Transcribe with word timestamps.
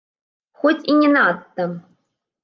Хоць 0.61 0.87
і 0.93 0.95
не 1.01 1.11
надта. 1.17 1.67